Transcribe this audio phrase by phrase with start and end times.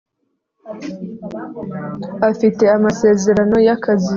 [2.29, 4.09] Afite amasezerano y’akazi